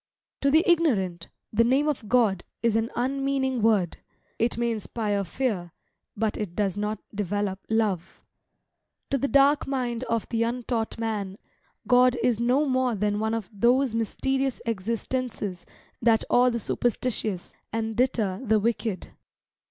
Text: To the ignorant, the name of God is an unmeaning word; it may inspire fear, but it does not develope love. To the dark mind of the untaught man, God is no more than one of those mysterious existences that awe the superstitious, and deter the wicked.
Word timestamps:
To 0.41 0.49
the 0.49 0.63
ignorant, 0.65 1.29
the 1.53 1.63
name 1.63 1.87
of 1.87 2.09
God 2.09 2.43
is 2.63 2.75
an 2.75 2.89
unmeaning 2.95 3.61
word; 3.61 3.97
it 4.39 4.57
may 4.57 4.71
inspire 4.71 5.23
fear, 5.23 5.73
but 6.17 6.37
it 6.37 6.55
does 6.55 6.75
not 6.75 6.97
develope 7.13 7.59
love. 7.69 8.19
To 9.11 9.19
the 9.19 9.27
dark 9.27 9.67
mind 9.67 10.03
of 10.05 10.27
the 10.29 10.41
untaught 10.41 10.97
man, 10.97 11.37
God 11.87 12.17
is 12.23 12.39
no 12.39 12.65
more 12.65 12.95
than 12.95 13.19
one 13.19 13.35
of 13.35 13.47
those 13.53 13.93
mysterious 13.93 14.59
existences 14.65 15.67
that 16.01 16.23
awe 16.31 16.49
the 16.49 16.57
superstitious, 16.57 17.53
and 17.71 17.95
deter 17.95 18.43
the 18.43 18.59
wicked. 18.59 19.09